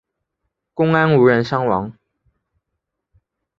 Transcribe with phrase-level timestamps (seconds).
[0.73, 1.93] 公安无人伤亡。